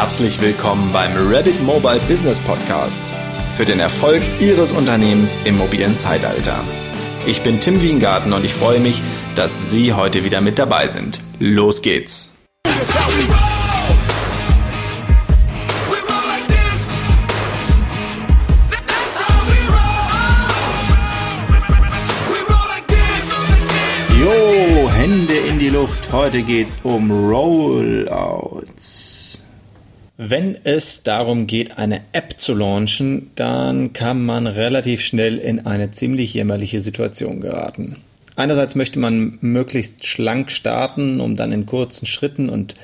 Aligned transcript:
herzlich 0.00 0.40
willkommen 0.40 0.92
beim 0.92 1.10
Rabbit 1.16 1.60
Mobile 1.64 1.98
Business 2.06 2.38
Podcast 2.38 3.12
für 3.56 3.64
den 3.64 3.80
Erfolg 3.80 4.22
Ihres 4.38 4.70
Unternehmens 4.70 5.40
im 5.44 5.56
mobilen 5.56 5.98
Zeitalter. 5.98 6.62
Ich 7.26 7.42
bin 7.42 7.58
Tim 7.58 7.82
Wiengarten 7.82 8.32
und 8.32 8.44
ich 8.44 8.54
freue 8.54 8.78
mich, 8.78 9.02
dass 9.34 9.72
Sie 9.72 9.92
heute 9.92 10.22
wieder 10.22 10.40
mit 10.40 10.60
dabei 10.60 10.86
sind. 10.86 11.20
Los 11.40 11.82
geht's! 11.82 12.30
Hände 24.92 25.34
in 25.34 25.58
die 25.58 25.70
Luft. 25.70 26.12
Heute 26.12 26.42
geht's 26.42 26.78
um 26.82 27.10
Rollouts. 27.10 29.07
Wenn 30.20 30.56
es 30.64 31.04
darum 31.04 31.46
geht, 31.46 31.78
eine 31.78 32.00
App 32.10 32.40
zu 32.40 32.52
launchen, 32.52 33.30
dann 33.36 33.92
kann 33.92 34.26
man 34.26 34.48
relativ 34.48 35.00
schnell 35.00 35.38
in 35.38 35.64
eine 35.64 35.92
ziemlich 35.92 36.34
jämmerliche 36.34 36.80
Situation 36.80 37.40
geraten. 37.40 37.98
Einerseits 38.34 38.74
möchte 38.74 38.98
man 38.98 39.38
möglichst 39.42 40.08
schlank 40.08 40.50
starten, 40.50 41.20
um 41.20 41.36
dann 41.36 41.52
in 41.52 41.66
kurzen 41.66 42.04
Schritten 42.06 42.48
und 42.50 42.74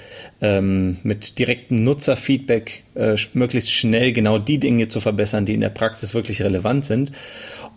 ähm, 0.41 0.99
mit 1.03 1.41
direktem 1.41 1.83
Nutzerfeedback 1.83 2.85
äh, 2.95 3.17
möglichst 3.33 3.73
schnell 3.73 4.13
genau 4.13 4.39
die 4.39 4.59
Dinge 4.59 4.87
zu 4.87 5.01
verbessern, 5.01 5.45
die 5.45 5.55
in 5.55 5.61
der 5.61 5.71
Praxis 5.71 6.15
wirklich 6.15 6.41
relevant 6.41 6.87
sind. 6.87 7.11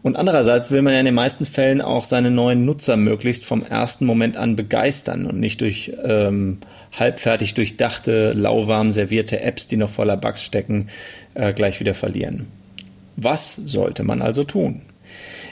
Und 0.03 0.17
andererseits 0.17 0.69
will 0.69 0.83
man 0.83 0.93
ja 0.93 0.99
in 0.99 1.05
den 1.05 1.15
meisten 1.15 1.47
Fällen 1.47 1.81
auch 1.81 2.05
seine 2.05 2.29
neuen 2.29 2.63
Nutzer 2.63 2.95
möglichst 2.95 3.43
vom 3.43 3.63
ersten 3.63 4.05
Moment 4.05 4.37
an 4.37 4.55
begeistern 4.55 5.25
und 5.25 5.39
nicht 5.39 5.61
durch 5.61 5.93
ähm, 6.03 6.59
halbfertig 6.91 7.53
durchdachte, 7.53 8.33
lauwarm 8.33 8.91
servierte 8.91 9.41
Apps, 9.41 9.67
die 9.67 9.77
noch 9.77 9.89
voller 9.89 10.17
Bugs 10.17 10.43
stecken, 10.43 10.89
äh, 11.33 11.53
gleich 11.53 11.79
wieder 11.79 11.93
verlieren. 11.93 12.47
Was 13.15 13.55
sollte 13.55 14.03
man 14.03 14.21
also 14.21 14.43
tun? 14.43 14.81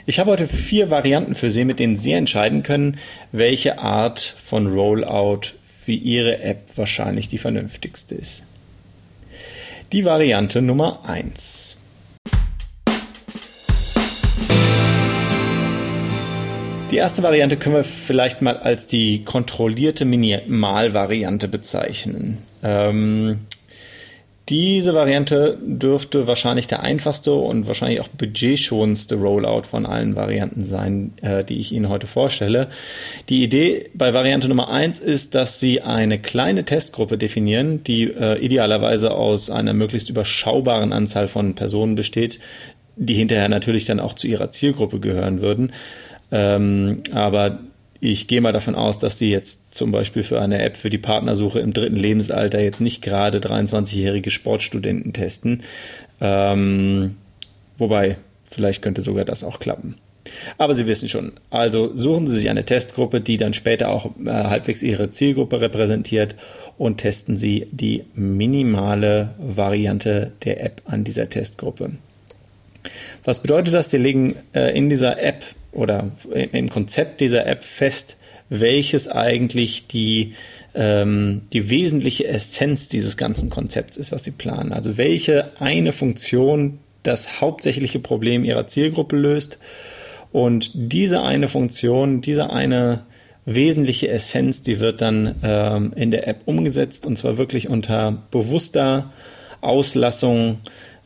Ich 0.06 0.20
habe 0.20 0.30
heute 0.30 0.46
vier 0.46 0.90
Varianten 0.90 1.34
für 1.34 1.50
Sie, 1.50 1.64
mit 1.64 1.80
denen 1.80 1.96
Sie 1.96 2.12
entscheiden 2.12 2.62
können, 2.62 2.98
welche 3.32 3.78
Art 3.78 4.20
von 4.20 4.68
Rollout 4.68 5.48
für 5.62 5.92
Ihre 5.92 6.40
App 6.42 6.70
wahrscheinlich 6.76 7.28
die 7.28 7.38
vernünftigste 7.38 8.14
ist. 8.14 8.44
Die 9.92 10.04
Variante 10.04 10.62
Nummer 10.62 11.08
eins. 11.08 11.78
Die 16.92 16.98
erste 16.98 17.24
Variante 17.24 17.56
können 17.56 17.74
wir 17.74 17.84
vielleicht 17.84 18.42
mal 18.42 18.58
als 18.58 18.86
die 18.86 19.24
kontrollierte 19.24 20.04
Minimalvariante 20.04 21.48
bezeichnen. 21.48 22.44
Ähm, 22.62 23.40
diese 24.48 24.94
Variante 24.94 25.58
dürfte 25.60 26.28
wahrscheinlich 26.28 26.68
der 26.68 26.84
einfachste 26.84 27.32
und 27.32 27.66
wahrscheinlich 27.66 28.00
auch 28.00 28.06
budgetschonendste 28.06 29.16
Rollout 29.16 29.64
von 29.64 29.84
allen 29.84 30.14
Varianten 30.14 30.64
sein, 30.64 31.14
äh, 31.20 31.42
die 31.42 31.58
ich 31.58 31.72
Ihnen 31.72 31.88
heute 31.88 32.06
vorstelle. 32.06 32.68
Die 33.28 33.42
Idee 33.42 33.90
bei 33.94 34.14
Variante 34.14 34.48
Nummer 34.48 34.68
eins 34.70 35.00
ist, 35.00 35.34
dass 35.34 35.58
Sie 35.58 35.82
eine 35.82 36.20
kleine 36.20 36.64
Testgruppe 36.64 37.18
definieren, 37.18 37.82
die 37.82 38.04
äh, 38.04 38.38
idealerweise 38.38 39.10
aus 39.10 39.50
einer 39.50 39.72
möglichst 39.72 40.08
überschaubaren 40.08 40.92
Anzahl 40.92 41.26
von 41.26 41.56
Personen 41.56 41.96
besteht, 41.96 42.38
die 42.94 43.14
hinterher 43.14 43.48
natürlich 43.48 43.84
dann 43.86 43.98
auch 43.98 44.14
zu 44.14 44.28
Ihrer 44.28 44.52
Zielgruppe 44.52 45.00
gehören 45.00 45.40
würden. 45.40 45.72
Ähm, 46.32 47.02
aber 47.12 47.60
ich 48.00 48.28
gehe 48.28 48.40
mal 48.40 48.52
davon 48.52 48.74
aus, 48.74 48.98
dass 48.98 49.18
Sie 49.18 49.30
jetzt 49.30 49.74
zum 49.74 49.90
Beispiel 49.90 50.22
für 50.22 50.40
eine 50.40 50.62
App 50.62 50.76
für 50.76 50.90
die 50.90 50.98
Partnersuche 50.98 51.60
im 51.60 51.72
dritten 51.72 51.96
Lebensalter 51.96 52.60
jetzt 52.60 52.80
nicht 52.80 53.02
gerade 53.02 53.38
23-jährige 53.38 54.30
Sportstudenten 54.30 55.12
testen. 55.12 55.62
Ähm, 56.20 57.16
wobei, 57.78 58.16
vielleicht 58.50 58.82
könnte 58.82 59.02
sogar 59.02 59.24
das 59.24 59.44
auch 59.44 59.58
klappen. 59.58 59.96
Aber 60.58 60.74
Sie 60.74 60.86
wissen 60.86 61.08
schon, 61.08 61.32
also 61.50 61.96
suchen 61.96 62.26
Sie 62.28 62.38
sich 62.38 62.50
eine 62.50 62.64
Testgruppe, 62.64 63.20
die 63.20 63.36
dann 63.36 63.52
später 63.52 63.90
auch 63.90 64.10
äh, 64.24 64.30
halbwegs 64.30 64.82
Ihre 64.82 65.10
Zielgruppe 65.10 65.60
repräsentiert 65.60 66.34
und 66.78 66.98
testen 66.98 67.38
Sie 67.38 67.66
die 67.70 68.04
minimale 68.14 69.30
Variante 69.38 70.32
der 70.44 70.62
App 70.64 70.82
an 70.84 71.04
dieser 71.04 71.28
Testgruppe. 71.28 71.92
Was 73.24 73.42
bedeutet 73.42 73.74
das? 73.74 73.90
Sie 73.90 73.98
legen 73.98 74.36
äh, 74.52 74.76
in 74.76 74.88
dieser 74.88 75.20
App 75.22 75.42
oder 75.76 76.12
im 76.32 76.68
Konzept 76.70 77.20
dieser 77.20 77.46
App 77.46 77.64
fest, 77.64 78.16
welches 78.48 79.08
eigentlich 79.08 79.86
die, 79.86 80.34
ähm, 80.74 81.42
die 81.52 81.68
wesentliche 81.70 82.26
Essenz 82.26 82.88
dieses 82.88 83.16
ganzen 83.16 83.50
Konzepts 83.50 83.96
ist, 83.96 84.12
was 84.12 84.24
sie 84.24 84.30
planen. 84.30 84.72
Also 84.72 84.96
welche 84.96 85.52
eine 85.60 85.92
Funktion 85.92 86.78
das 87.02 87.40
hauptsächliche 87.40 87.98
Problem 87.98 88.44
ihrer 88.44 88.66
Zielgruppe 88.66 89.16
löst. 89.16 89.58
Und 90.32 90.70
diese 90.74 91.22
eine 91.22 91.48
Funktion, 91.48 92.20
diese 92.20 92.50
eine 92.50 93.02
wesentliche 93.44 94.08
Essenz, 94.08 94.62
die 94.62 94.80
wird 94.80 95.00
dann 95.00 95.36
ähm, 95.42 95.92
in 95.94 96.10
der 96.10 96.26
App 96.26 96.40
umgesetzt 96.46 97.06
und 97.06 97.16
zwar 97.16 97.38
wirklich 97.38 97.68
unter 97.68 98.22
bewusster 98.30 99.12
Auslassung 99.60 100.58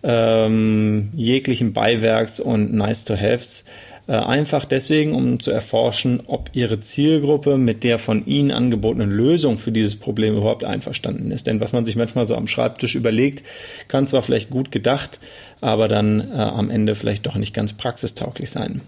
ähm, 0.02 1.10
jeglichen 1.14 1.74
Beiwerks 1.74 2.40
und 2.40 2.72
Nice-to-Haves 2.72 3.66
einfach 4.14 4.64
deswegen, 4.64 5.14
um 5.14 5.40
zu 5.40 5.50
erforschen, 5.50 6.22
ob 6.26 6.50
Ihre 6.52 6.80
Zielgruppe 6.80 7.58
mit 7.58 7.84
der 7.84 7.98
von 7.98 8.26
Ihnen 8.26 8.50
angebotenen 8.50 9.10
Lösung 9.10 9.58
für 9.58 9.72
dieses 9.72 9.96
Problem 9.96 10.36
überhaupt 10.36 10.64
einverstanden 10.64 11.30
ist. 11.30 11.46
Denn 11.46 11.60
was 11.60 11.72
man 11.72 11.84
sich 11.84 11.96
manchmal 11.96 12.26
so 12.26 12.34
am 12.34 12.46
Schreibtisch 12.46 12.94
überlegt, 12.94 13.44
kann 13.88 14.08
zwar 14.08 14.22
vielleicht 14.22 14.50
gut 14.50 14.72
gedacht, 14.72 15.20
aber 15.60 15.86
dann 15.86 16.20
äh, 16.20 16.34
am 16.34 16.70
Ende 16.70 16.94
vielleicht 16.94 17.26
doch 17.26 17.36
nicht 17.36 17.54
ganz 17.54 17.72
praxistauglich 17.72 18.50
sein. 18.50 18.80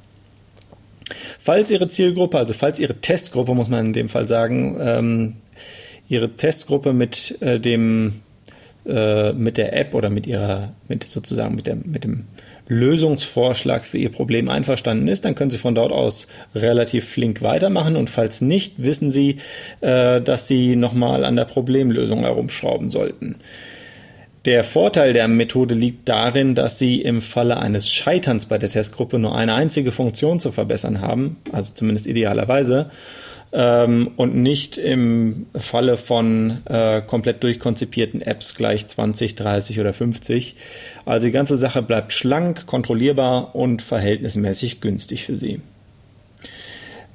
Falls 1.39 1.71
Ihre 1.71 1.89
Zielgruppe, 1.89 2.39
also 2.39 2.55
falls 2.55 2.81
Ihre 2.81 2.95
Testgruppe, 2.95 3.55
muss 3.55 3.69
man 3.69 3.87
in 3.87 3.93
dem 3.93 4.09
Fall 4.09 4.27
sagen, 4.27 4.79
ähm, 4.81 5.35
Ihre 6.09 6.31
Testgruppe 6.31 6.93
mit 6.93 7.41
äh, 7.41 7.61
dem 7.61 8.23
äh, 8.85 9.33
mit 9.33 9.59
der 9.59 9.79
App 9.79 9.95
oder 9.95 10.11
mit 10.11 10.27
ihrer, 10.27 10.73
mit 10.89 11.05
sozusagen 11.05 11.55
mit, 11.55 11.69
der, 11.69 11.77
mit 11.77 12.03
dem 12.03 12.25
Lösungsvorschlag 12.73 13.85
für 13.85 13.99
Ihr 13.99 14.11
Problem 14.11 14.49
einverstanden 14.49 15.07
ist, 15.09 15.25
dann 15.25 15.35
können 15.35 15.51
Sie 15.51 15.59
von 15.59 15.75
dort 15.75 15.93
aus 15.93 16.27
relativ 16.55 17.09
flink 17.09 17.43
weitermachen 17.43 17.97
und 17.97 18.09
falls 18.11 18.41
nicht, 18.41 18.83
wissen 18.83 19.11
Sie, 19.11 19.39
äh, 19.81 20.21
dass 20.21 20.49
Sie 20.49 20.75
nochmal 20.75 21.25
an 21.25 21.37
der 21.37 21.45
Problemlösung 21.45 22.21
herumschrauben 22.21 22.91
sollten. 22.91 23.37
Der 24.45 24.65
Vorteil 24.65 25.13
der 25.13 25.29
Methode 25.29 25.75
liegt 25.75 26.09
darin, 26.09 26.57
dass 26.57 26.79
Sie 26.79 27.01
im 27.01 27.23
Falle 27.23 27.59
eines 27.59 27.89
Scheiterns 27.89 28.47
bei 28.47 28.59
der 28.59 28.71
Testgruppe 28.71 29.19
nur 29.19 29.37
eine 29.37 29.55
einzige 29.55 29.93
Funktion 29.93 30.41
zu 30.41 30.51
verbessern 30.51 31.01
haben, 31.01 31.37
also 31.53 31.75
zumindest 31.75 32.09
idealerweise, 32.09 32.91
ähm, 33.53 34.11
und 34.17 34.35
nicht 34.35 34.79
im 34.79 35.47
Falle 35.55 35.97
von 35.97 36.59
äh, 36.65 37.03
komplett 37.03 37.43
durchkonzipierten 37.43 38.23
Apps 38.23 38.55
gleich 38.55 38.87
20, 38.87 39.37
30 39.37 39.81
oder 39.81 39.93
50. 39.93 40.57
Also 41.05 41.27
die 41.27 41.33
ganze 41.33 41.57
Sache 41.57 41.83
bleibt 41.83 42.13
schlank, 42.13 42.67
kontrollierbar 42.67 43.55
und 43.55 43.83
verhältnismäßig 43.83 44.81
günstig 44.81 45.25
für 45.25 45.37
Sie. 45.37 45.61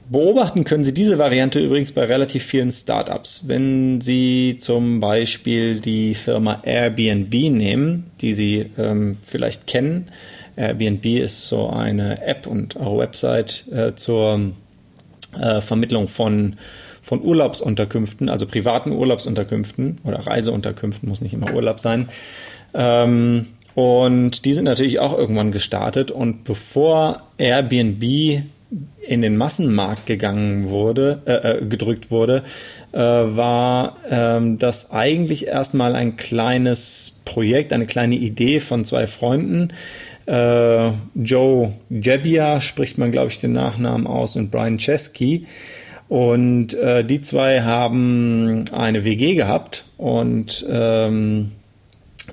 Beobachten 0.10 0.64
können 0.64 0.86
Sie 0.86 0.94
diese 0.94 1.18
Variante 1.18 1.60
übrigens 1.60 1.92
bei 1.92 2.06
relativ 2.06 2.46
vielen 2.46 2.72
Startups. 2.72 3.42
Wenn 3.48 4.00
Sie 4.00 4.58
zum 4.60 5.02
Beispiel 5.02 5.82
die 5.82 6.16
Firma 6.16 6.60
Airbnb 6.64 7.34
nehmen, 7.34 8.12
die 8.22 8.34
Sie 8.34 8.68
ähm, 8.78 9.18
vielleicht 9.22 9.68
kennen. 9.68 10.10
Airbnb 10.56 11.06
ist 11.06 11.50
so 11.50 11.68
eine 11.68 12.22
App 12.26 12.48
und 12.48 12.78
auch 12.78 12.98
Website 12.98 13.66
äh, 13.70 13.96
zur 13.96 14.54
äh, 15.40 15.62
Vermittlung 15.62 16.08
von, 16.08 16.56
von 17.02 17.24
Urlaubsunterkünften, 17.24 18.30
also 18.30 18.46
privaten 18.46 18.92
Urlaubsunterkünften 18.92 20.00
oder 20.04 20.26
Reiseunterkünften, 20.26 21.08
muss 21.08 21.22
nicht 21.22 21.34
immer 21.34 21.54
Urlaub 21.54 21.80
sein. 21.80 22.10
Ähm, 22.74 23.48
und 23.78 24.46
die 24.46 24.54
sind 24.54 24.66
natürlich 24.66 25.00
auch 25.00 25.16
irgendwann 25.16 25.52
gestartet. 25.52 26.10
Und 26.10 26.44
bevor 26.44 27.22
Airbnb 27.38 28.44
in 29.08 29.22
den 29.22 29.38
Massenmarkt 29.38 30.06
gegangen 30.06 30.70
wurde, 30.70 31.22
äh, 31.26 31.32
äh 31.32 31.66
gedrückt 31.66 32.12
wurde, 32.12 32.44
äh, 32.92 33.00
war 33.00 33.98
ähm, 34.10 34.58
das 34.60 34.92
eigentlich 34.92 35.48
erstmal 35.48 35.96
ein 35.96 36.18
kleines 36.18 37.22
Projekt, 37.24 37.72
eine 37.72 37.86
kleine 37.86 38.16
Idee 38.16 38.60
von 38.60 38.84
zwei 38.84 39.08
Freunden, 39.08 39.70
äh, 40.28 40.92
Joe 41.16 41.74
Gebbia 41.90 42.62
spricht 42.62 42.98
man, 42.98 43.12
glaube 43.12 43.32
ich, 43.32 43.40
den 43.40 43.54
Nachnamen 43.54 44.06
aus 44.06 44.36
und 44.36 44.52
Brian 44.52 44.78
Chesky. 44.78 45.48
Und 46.10 46.74
äh, 46.74 47.04
die 47.04 47.22
zwei 47.22 47.64
haben 47.64 48.66
eine 48.72 49.04
WG 49.04 49.36
gehabt 49.36 49.86
und 49.98 50.66
ähm, 50.70 51.52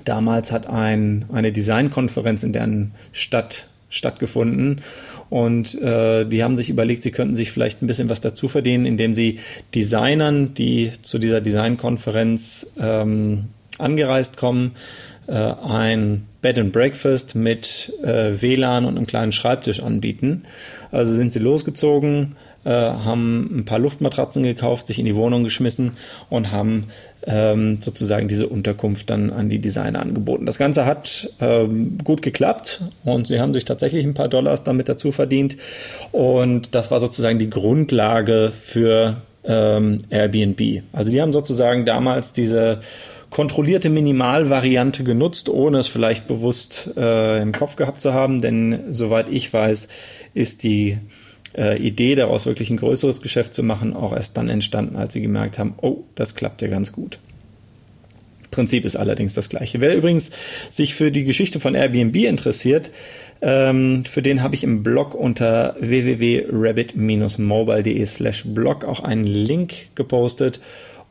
damals 0.05 0.51
hat 0.51 0.67
ein, 0.67 1.25
eine 1.33 1.51
Designkonferenz 1.51 2.43
in 2.43 2.53
deren 2.53 2.91
Stadt 3.11 3.67
stattgefunden 3.89 4.81
und 5.29 5.75
äh, 5.81 6.25
die 6.25 6.43
haben 6.43 6.55
sich 6.55 6.69
überlegt, 6.69 7.03
sie 7.03 7.11
könnten 7.11 7.35
sich 7.35 7.51
vielleicht 7.51 7.81
ein 7.81 7.87
bisschen 7.87 8.09
was 8.09 8.21
dazu 8.21 8.47
verdienen, 8.47 8.85
indem 8.85 9.15
sie 9.15 9.39
Designern, 9.73 10.53
die 10.53 10.93
zu 11.01 11.17
dieser 11.17 11.41
Designkonferenz 11.41 12.73
ähm, 12.79 13.45
angereist 13.77 14.37
kommen, 14.37 14.71
ein 15.33 16.25
Bed 16.41 16.59
and 16.59 16.71
Breakfast 16.71 17.33
mit 17.33 17.91
äh, 18.03 18.39
WLAN 18.39 18.85
und 18.85 18.97
einem 18.97 19.07
kleinen 19.07 19.31
Schreibtisch 19.31 19.81
anbieten. 19.81 20.43
Also 20.91 21.11
sind 21.11 21.33
sie 21.33 21.39
losgezogen, 21.39 22.35
äh, 22.65 22.69
haben 22.69 23.59
ein 23.59 23.65
paar 23.65 23.79
Luftmatratzen 23.79 24.43
gekauft, 24.43 24.87
sich 24.87 24.99
in 24.99 25.05
die 25.05 25.15
Wohnung 25.15 25.43
geschmissen 25.43 25.93
und 26.29 26.51
haben 26.51 26.85
ähm, 27.27 27.79
sozusagen 27.81 28.27
diese 28.27 28.47
Unterkunft 28.47 29.09
dann 29.09 29.31
an 29.31 29.49
die 29.49 29.59
Designer 29.59 30.01
angeboten. 30.01 30.45
Das 30.45 30.57
Ganze 30.57 30.85
hat 30.85 31.29
ähm, 31.41 31.97
gut 32.03 32.21
geklappt 32.21 32.81
und 33.03 33.27
sie 33.27 33.39
haben 33.39 33.53
sich 33.53 33.65
tatsächlich 33.65 34.05
ein 34.05 34.13
paar 34.13 34.27
Dollars 34.27 34.63
damit 34.63 34.89
dazu 34.89 35.11
verdient. 35.11 35.57
Und 36.11 36.75
das 36.75 36.91
war 36.91 36.99
sozusagen 36.99 37.39
die 37.39 37.49
Grundlage 37.49 38.51
für 38.51 39.17
ähm, 39.43 40.03
Airbnb. 40.09 40.83
Also 40.93 41.11
die 41.11 41.21
haben 41.21 41.33
sozusagen 41.33 41.85
damals 41.85 42.33
diese 42.33 42.79
kontrollierte 43.35 43.89
Minimalvariante 43.89 45.03
genutzt, 45.03 45.49
ohne 45.49 45.79
es 45.79 45.89
vielleicht 45.89 46.25
bewusst 46.25 46.91
äh, 46.95 47.41
im 47.41 47.51
Kopf 47.51 47.75
gehabt 47.75 47.99
zu 47.99 48.13
haben, 48.13 48.39
denn 48.39 48.85
soweit 48.91 49.27
ich 49.27 49.51
weiß, 49.51 49.89
ist 50.33 50.63
die 50.63 50.99
äh, 51.53 51.77
Idee 51.77 52.15
daraus 52.15 52.45
wirklich 52.45 52.69
ein 52.69 52.77
größeres 52.77 53.21
Geschäft 53.21 53.53
zu 53.53 53.61
machen 53.61 53.93
auch 53.93 54.13
erst 54.13 54.37
dann 54.37 54.47
entstanden, 54.47 54.95
als 54.95 55.11
sie 55.11 55.19
gemerkt 55.19 55.59
haben, 55.59 55.73
oh, 55.81 56.05
das 56.15 56.35
klappt 56.35 56.61
ja 56.61 56.69
ganz 56.69 56.93
gut. 56.93 57.19
Prinzip 58.51 58.85
ist 58.85 58.95
allerdings 58.95 59.33
das 59.33 59.49
gleiche. 59.49 59.81
Wer 59.81 59.97
übrigens 59.97 60.31
sich 60.69 60.95
für 60.95 61.11
die 61.11 61.25
Geschichte 61.25 61.59
von 61.59 61.75
Airbnb 61.75 62.15
interessiert, 62.15 62.89
ähm, 63.41 64.05
für 64.05 64.21
den 64.21 64.43
habe 64.43 64.55
ich 64.55 64.63
im 64.63 64.81
Blog 64.81 65.13
unter 65.13 65.75
www.rabbit-mobile.de 65.81 68.05
slash 68.05 68.45
blog 68.45 68.85
auch 68.85 69.01
einen 69.01 69.27
Link 69.27 69.93
gepostet 69.95 70.61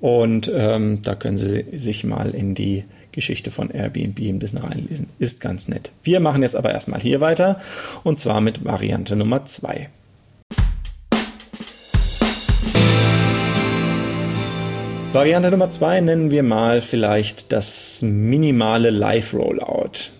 und 0.00 0.50
ähm, 0.54 1.00
da 1.02 1.14
können 1.14 1.36
Sie 1.36 1.64
sich 1.76 2.04
mal 2.04 2.30
in 2.30 2.54
die 2.54 2.84
Geschichte 3.12 3.50
von 3.50 3.70
Airbnb 3.70 4.18
ein 4.20 4.38
bisschen 4.38 4.58
reinlesen. 4.58 5.08
Ist 5.18 5.40
ganz 5.40 5.68
nett. 5.68 5.92
Wir 6.02 6.20
machen 6.20 6.42
jetzt 6.42 6.56
aber 6.56 6.72
erstmal 6.72 7.00
hier 7.00 7.20
weiter 7.20 7.60
und 8.02 8.18
zwar 8.18 8.40
mit 8.40 8.64
Variante 8.64 9.16
Nummer 9.16 9.46
2. 9.46 9.88
Variante 15.12 15.48
Nummer 15.52 15.70
2 15.70 16.00
nennen 16.00 16.32
wir 16.32 16.42
mal 16.42 16.82
vielleicht 16.82 17.52
das 17.52 18.02
minimale 18.02 18.90
Live-Rollout. 18.90 20.10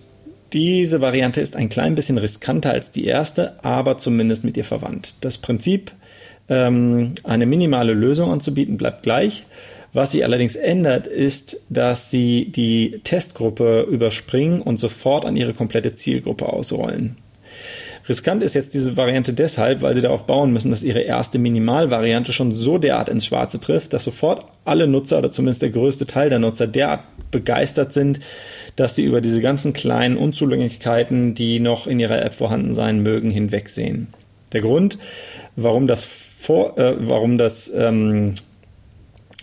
Diese 0.53 1.01
Variante 1.01 1.41
ist 1.41 1.57
ein 1.57 1.67
klein 1.67 1.95
bisschen 1.95 2.17
riskanter 2.17 2.71
als 2.71 2.91
die 2.91 3.03
erste, 3.03 3.61
aber 3.61 3.97
zumindest 3.97 4.45
mit 4.45 4.55
ihr 4.55 4.63
verwandt. 4.63 5.15
Das 5.19 5.37
Prinzip, 5.37 5.91
ähm, 6.49 7.15
eine 7.23 7.45
minimale 7.45 7.93
Lösung 7.93 8.31
anzubieten, 8.31 8.77
bleibt 8.77 9.03
gleich. 9.03 9.45
Was 9.93 10.11
sie 10.11 10.23
allerdings 10.25 10.55
ändert, 10.57 11.07
ist, 11.07 11.61
dass 11.69 12.11
sie 12.11 12.51
die 12.51 12.99
Testgruppe 13.05 13.87
überspringen 13.89 14.61
und 14.61 14.77
sofort 14.77 15.23
an 15.23 15.37
ihre 15.37 15.53
komplette 15.53 15.95
Zielgruppe 15.95 16.47
ausrollen. 16.51 17.15
Riskant 18.07 18.43
ist 18.43 18.53
jetzt 18.53 18.73
diese 18.73 18.97
Variante 18.97 19.33
deshalb, 19.33 19.81
weil 19.81 19.95
sie 19.95 20.01
darauf 20.01 20.27
bauen 20.27 20.51
müssen, 20.51 20.69
dass 20.69 20.83
ihre 20.83 20.99
erste 20.99 21.39
Minimalvariante 21.39 22.33
schon 22.33 22.53
so 22.53 22.77
derart 22.77 23.09
ins 23.09 23.25
Schwarze 23.25 23.59
trifft, 23.59 23.93
dass 23.93 24.03
sofort 24.03 24.45
alle 24.63 24.85
Nutzer 24.85 25.17
oder 25.19 25.31
zumindest 25.31 25.63
der 25.63 25.71
größte 25.71 26.05
Teil 26.05 26.29
der 26.29 26.39
Nutzer 26.39 26.67
derart 26.67 27.01
begeistert 27.31 27.93
sind, 27.93 28.19
dass 28.75 28.95
sie 28.95 29.05
über 29.05 29.21
diese 29.21 29.41
ganzen 29.41 29.73
kleinen 29.73 30.17
Unzulänglichkeiten, 30.17 31.33
die 31.33 31.59
noch 31.59 31.87
in 31.87 31.99
ihrer 31.99 32.21
App 32.21 32.35
vorhanden 32.35 32.73
sein 32.75 33.01
mögen, 33.01 33.31
hinwegsehen. 33.31 34.07
Der 34.55 34.61
Grund, 34.61 34.97
warum 35.55 35.85
das 35.85 36.03
vor, 36.03 36.77
äh, 36.77 36.95
warum 36.97 37.37
das 37.37 37.71
ähm, 37.71 38.33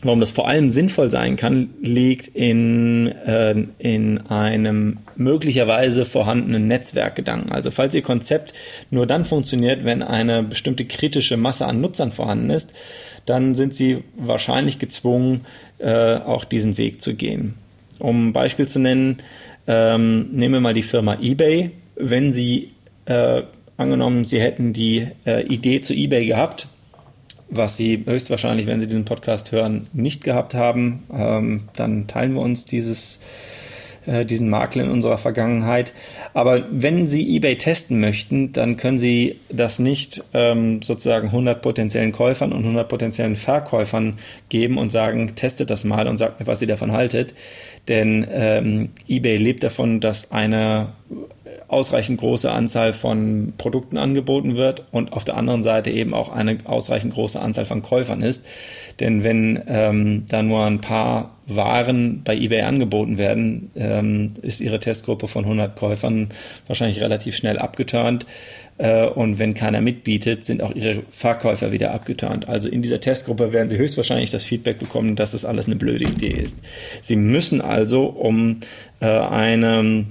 Warum 0.05 0.19
das 0.19 0.33
vor 0.33 0.49
allem 0.49 0.69
sinnvoll 0.69 1.11
sein 1.11 1.37
kann, 1.37 1.71
liegt 1.81 2.27
in, 2.27 3.07
äh, 3.07 3.55
in 3.79 4.19
einem 4.27 4.99
möglicherweise 5.15 6.05
vorhandenen 6.05 6.67
Netzwerkgedanken. 6.67 7.53
Also 7.53 7.71
falls 7.71 7.95
Ihr 7.95 8.03
Konzept 8.03 8.53
nur 8.91 9.07
dann 9.07 9.25
funktioniert, 9.25 9.85
wenn 9.85 10.03
eine 10.03 10.43
bestimmte 10.43 10.87
kritische 10.87 11.37
Masse 11.37 11.67
an 11.67 11.81
Nutzern 11.81 12.11
vorhanden 12.11 12.51
ist, 12.51 12.73
dann 13.27 13.55
sind 13.55 13.77
Sie 13.77 14.03
wahrscheinlich 14.17 14.81
gezwungen, 14.81 15.43
äh, 15.79 16.17
auch 16.17 16.45
diesen 16.45 16.79
Weg 16.79 17.01
zu 17.01 17.15
gehen. 17.15 17.55
Um 18.01 18.29
ein 18.29 18.33
Beispiel 18.33 18.67
zu 18.67 18.81
nennen, 18.81 19.19
ähm, 19.69 20.31
nehmen 20.33 20.55
wir 20.55 20.61
mal 20.61 20.75
die 20.75 20.83
Firma 20.83 21.19
eBay. 21.21 21.71
Wenn 21.95 22.33
Sie 22.33 22.73
äh, 23.05 23.43
angenommen, 23.77 24.25
Sie 24.25 24.41
hätten 24.41 24.73
die 24.73 25.09
äh, 25.27 25.43
Idee 25.47 25.81
zu 25.81 25.95
eBay 25.95 26.27
gehabt, 26.27 26.69
was 27.49 27.77
Sie 27.77 28.03
höchstwahrscheinlich, 28.07 28.67
wenn 28.67 28.81
Sie 28.81 28.87
diesen 28.87 29.05
Podcast 29.05 29.53
hören, 29.53 29.89
nicht 29.93 30.25
gehabt 30.25 30.55
haben. 30.55 31.05
Ähm, 31.13 31.69
dann 31.77 32.07
teilen 32.07 32.35
wir 32.35 32.41
uns 32.41 32.65
dieses, 32.65 33.21
äh, 34.07 34.25
diesen 34.25 34.49
Makel 34.49 34.83
in 34.83 34.91
unserer 34.91 35.19
Vergangenheit. 35.19 35.93
Aber 36.33 36.67
wenn 36.71 37.09
Sie 37.09 37.37
eBay 37.37 37.57
testen 37.57 38.01
möchten, 38.01 38.53
dann 38.53 38.77
können 38.77 38.99
Sie 38.99 39.41
das 39.51 39.79
nicht 39.79 40.25
ähm, 40.33 40.81
sozusagen 40.81 41.29
100 41.29 41.61
potenziellen 41.61 42.13
Käufern 42.13 42.53
und 42.53 42.61
100 42.61 42.89
potenziellen 42.89 43.37
Verkäufern 43.37 44.19
geben 44.49 44.79
und 44.79 44.91
sagen, 44.91 45.35
testet 45.35 45.69
das 45.69 45.85
mal 45.85 46.09
und 46.09 46.17
sagt 46.17 46.41
mir, 46.41 46.47
was 46.47 46.63
ihr 46.63 46.69
davon 46.69 46.93
haltet. 46.93 47.35
Denn 47.89 48.27
ähm, 48.31 48.91
eBay 49.09 49.37
lebt 49.37 49.63
davon, 49.63 50.01
dass 50.01 50.33
eine 50.33 50.89
ausreichend 51.69 52.21
große 52.21 52.51
Anzahl 52.51 52.93
von 52.93 53.55
Produkten 53.59 53.97
angeboten 53.97 54.57
wird 54.57 54.85
und 54.91 55.13
auf 55.13 55.25
der 55.25 55.37
anderen 55.37 55.63
Seite 55.63 55.91
eben 55.91 56.15
auch 56.15 56.31
eine 56.31 56.59
ausreichend 56.65 57.15
große 57.15 57.41
Anzahl 57.41 57.67
von 57.67 57.83
Käufern 57.83 58.23
ist. 58.23 58.47
Denn 59.01 59.25
wenn 59.25 59.63
ähm, 59.67 60.27
da 60.29 60.43
nur 60.43 60.65
ein 60.65 60.81
paar 60.81 61.37
Waren 61.47 62.23
bei 62.23 62.37
eBay 62.37 62.63
angeboten 62.63 63.19
werden, 63.19 63.71
ähm, 63.75 64.35
ist 64.43 64.61
ihre 64.61 64.81
Testgruppe 64.81 65.29
von 65.29 65.45
100 65.45 65.77
Käufern 65.77 66.29
wahrscheinlich 66.67 67.01
relativ 67.01 67.37
schnell 67.37 67.59
abgeturnt. 67.59 68.27
Äh, 68.79 69.07
und 69.07 69.39
wenn 69.39 69.55
keiner 69.55 69.81
mitbietet, 69.81 70.45
sind 70.45 70.63
auch 70.63 70.75
ihre 70.75 71.03
Verkäufer 71.11 71.73
wieder 71.73 71.93
abgeturnt. 71.93 72.49
Also 72.49 72.69
in 72.69 72.83
dieser 72.83 73.01
Testgruppe 73.01 73.53
werden 73.53 73.69
sie 73.69 73.79
höchstwahrscheinlich 73.79 74.31
das 74.31 74.45
Feedback 74.45 74.79
bekommen, 74.79 75.17
dass 75.17 75.33
das 75.33 75.45
alles 75.45 75.67
eine 75.67 75.77
blöde 75.77 76.05
Idee 76.05 76.33
ist. 76.33 76.61
Sie 77.01 77.17
müssen 77.17 77.61
also, 77.61 78.07
um 78.07 78.61
äh, 79.01 79.07
eine 79.07 80.07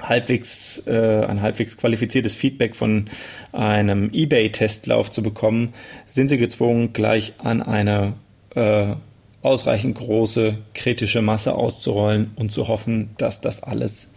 halbwegs, 0.00 0.86
äh, 0.86 1.24
ein 1.26 1.42
halbwegs 1.42 1.76
qualifiziertes 1.76 2.34
Feedback 2.34 2.76
von 2.76 3.08
einem 3.52 4.10
eBay-Testlauf 4.12 5.10
zu 5.10 5.22
bekommen, 5.22 5.74
sind 6.04 6.28
sie 6.28 6.38
gezwungen, 6.38 6.92
gleich 6.92 7.34
an 7.38 7.62
eine 7.62 8.14
äh, 8.54 8.94
ausreichend 9.42 9.96
große 9.96 10.58
kritische 10.74 11.22
Masse 11.22 11.54
auszurollen 11.54 12.32
und 12.36 12.50
zu 12.50 12.68
hoffen, 12.68 13.10
dass 13.18 13.40
das 13.40 13.62
alles 13.62 14.14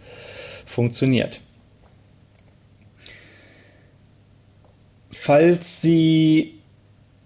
funktioniert. 0.66 1.40
Falls 5.10 5.82
Sie 5.82 6.54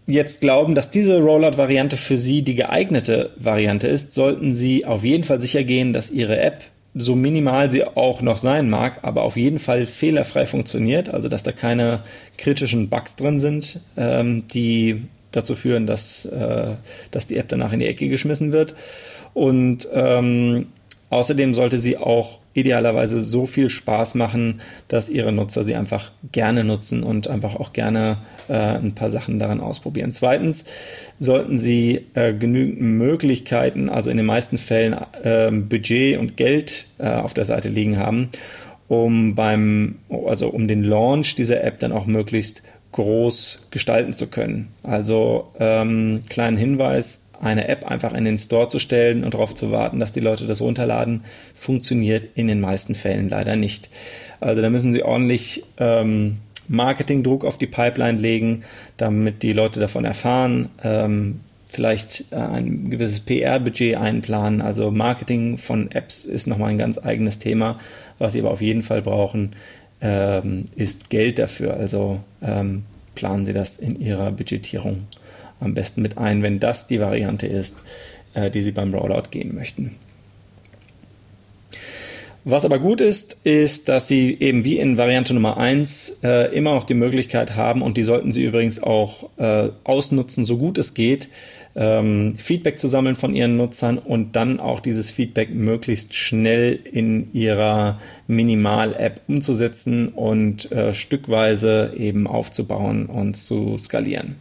jetzt 0.06 0.40
glauben, 0.40 0.74
dass 0.74 0.90
diese 0.90 1.18
Rollout-Variante 1.18 1.96
für 1.96 2.18
Sie 2.18 2.42
die 2.42 2.56
geeignete 2.56 3.32
Variante 3.36 3.88
ist, 3.88 4.12
sollten 4.12 4.52
Sie 4.52 4.84
auf 4.84 5.04
jeden 5.04 5.24
Fall 5.24 5.40
sicher 5.40 5.64
gehen, 5.64 5.92
dass 5.92 6.10
Ihre 6.10 6.38
App 6.38 6.64
so 6.94 7.16
minimal 7.16 7.70
sie 7.70 7.84
auch 7.84 8.22
noch 8.22 8.38
sein 8.38 8.70
mag, 8.70 9.00
aber 9.02 9.22
auf 9.22 9.36
jeden 9.36 9.58
Fall 9.58 9.84
fehlerfrei 9.86 10.46
funktioniert, 10.46 11.08
also 11.08 11.28
dass 11.28 11.42
da 11.42 11.52
keine 11.52 12.04
kritischen 12.38 12.88
Bugs 12.88 13.16
drin 13.16 13.40
sind, 13.40 13.80
ähm, 13.96 14.46
die 14.48 15.02
dazu 15.32 15.56
führen, 15.56 15.86
dass, 15.86 16.24
äh, 16.24 16.74
dass 17.10 17.26
die 17.26 17.36
App 17.36 17.48
danach 17.48 17.72
in 17.72 17.80
die 17.80 17.88
Ecke 17.88 18.08
geschmissen 18.08 18.52
wird. 18.52 18.74
Und 19.34 19.88
ähm, 19.92 20.66
außerdem 21.10 21.54
sollte 21.54 21.78
sie 21.78 21.96
auch 21.96 22.38
idealerweise 22.54 23.20
so 23.20 23.46
viel 23.46 23.68
Spaß 23.68 24.14
machen, 24.14 24.60
dass 24.88 25.10
ihre 25.10 25.32
Nutzer 25.32 25.64
sie 25.64 25.74
einfach 25.74 26.12
gerne 26.32 26.64
nutzen 26.64 27.02
und 27.02 27.28
einfach 27.28 27.56
auch 27.56 27.72
gerne 27.72 28.18
äh, 28.48 28.54
ein 28.54 28.94
paar 28.94 29.10
Sachen 29.10 29.38
daran 29.38 29.60
ausprobieren. 29.60 30.14
Zweitens 30.14 30.64
sollten 31.18 31.58
sie 31.58 32.06
äh, 32.14 32.32
genügend 32.32 32.80
Möglichkeiten, 32.80 33.88
also 33.88 34.10
in 34.10 34.16
den 34.16 34.26
meisten 34.26 34.56
Fällen 34.56 34.96
äh, 35.22 35.50
Budget 35.50 36.18
und 36.18 36.36
Geld 36.36 36.86
äh, 36.98 37.08
auf 37.08 37.34
der 37.34 37.44
Seite 37.44 37.68
liegen 37.68 37.98
haben, 37.98 38.30
um 38.88 39.34
beim, 39.34 39.96
also 40.26 40.48
um 40.48 40.68
den 40.68 40.84
Launch 40.84 41.34
dieser 41.34 41.62
App 41.64 41.80
dann 41.80 41.92
auch 41.92 42.06
möglichst 42.06 42.62
groß 42.92 43.66
gestalten 43.72 44.14
zu 44.14 44.28
können. 44.28 44.68
Also 44.84 45.48
ähm, 45.58 46.22
kleinen 46.28 46.56
Hinweis, 46.56 47.23
eine 47.44 47.68
App 47.68 47.84
einfach 47.86 48.14
in 48.14 48.24
den 48.24 48.38
Store 48.38 48.68
zu 48.68 48.78
stellen 48.78 49.24
und 49.24 49.34
darauf 49.34 49.54
zu 49.54 49.70
warten, 49.70 50.00
dass 50.00 50.12
die 50.12 50.20
Leute 50.20 50.46
das 50.46 50.60
runterladen, 50.60 51.24
funktioniert 51.54 52.26
in 52.34 52.46
den 52.46 52.60
meisten 52.60 52.94
Fällen 52.94 53.28
leider 53.28 53.56
nicht. 53.56 53.90
Also 54.40 54.62
da 54.62 54.70
müssen 54.70 54.92
sie 54.92 55.02
ordentlich 55.02 55.64
ähm, 55.78 56.38
Marketingdruck 56.68 57.44
auf 57.44 57.58
die 57.58 57.66
Pipeline 57.66 58.18
legen, 58.18 58.64
damit 58.96 59.42
die 59.42 59.52
Leute 59.52 59.80
davon 59.80 60.04
erfahren, 60.04 60.70
ähm, 60.82 61.40
vielleicht 61.60 62.26
äh, 62.30 62.36
ein 62.36 62.90
gewisses 62.90 63.20
PR-Budget 63.20 63.96
einplanen. 63.96 64.60
Also 64.60 64.90
Marketing 64.90 65.58
von 65.58 65.90
Apps 65.90 66.24
ist 66.24 66.46
nochmal 66.46 66.70
ein 66.70 66.78
ganz 66.78 66.98
eigenes 66.98 67.38
Thema. 67.38 67.78
Was 68.18 68.32
sie 68.32 68.40
aber 68.40 68.52
auf 68.52 68.60
jeden 68.60 68.82
Fall 68.82 69.02
brauchen, 69.02 69.56
ähm, 70.00 70.66
ist 70.76 71.10
Geld 71.10 71.38
dafür. 71.38 71.74
Also 71.74 72.20
ähm, 72.42 72.84
planen 73.14 73.46
Sie 73.46 73.52
das 73.52 73.78
in 73.78 74.00
Ihrer 74.00 74.30
Budgetierung 74.30 75.06
am 75.64 75.74
besten 75.74 76.02
mit 76.02 76.18
ein, 76.18 76.42
wenn 76.42 76.60
das 76.60 76.86
die 76.86 77.00
Variante 77.00 77.46
ist, 77.46 77.76
äh, 78.34 78.50
die 78.50 78.62
Sie 78.62 78.72
beim 78.72 78.94
Rollout 78.94 79.30
gehen 79.30 79.54
möchten. 79.54 79.96
Was 82.46 82.66
aber 82.66 82.78
gut 82.78 83.00
ist, 83.00 83.38
ist, 83.44 83.88
dass 83.88 84.06
Sie 84.06 84.36
eben 84.38 84.64
wie 84.64 84.78
in 84.78 84.98
Variante 84.98 85.32
Nummer 85.32 85.56
1 85.56 86.20
äh, 86.22 86.54
immer 86.54 86.74
noch 86.74 86.84
die 86.84 86.92
Möglichkeit 86.92 87.56
haben, 87.56 87.80
und 87.80 87.96
die 87.96 88.02
sollten 88.02 88.32
Sie 88.32 88.44
übrigens 88.44 88.82
auch 88.82 89.30
äh, 89.38 89.70
ausnutzen, 89.84 90.44
so 90.44 90.58
gut 90.58 90.76
es 90.76 90.92
geht, 90.92 91.30
ähm, 91.74 92.36
Feedback 92.36 92.78
zu 92.78 92.88
sammeln 92.88 93.16
von 93.16 93.34
Ihren 93.34 93.56
Nutzern 93.56 93.96
und 93.96 94.36
dann 94.36 94.60
auch 94.60 94.80
dieses 94.80 95.10
Feedback 95.10 95.54
möglichst 95.54 96.14
schnell 96.14 96.78
in 96.92 97.32
Ihrer 97.32 97.98
Minimal-App 98.26 99.22
umzusetzen 99.26 100.08
und 100.08 100.70
äh, 100.70 100.92
stückweise 100.92 101.94
eben 101.96 102.26
aufzubauen 102.26 103.06
und 103.06 103.36
zu 103.36 103.78
skalieren. 103.78 104.36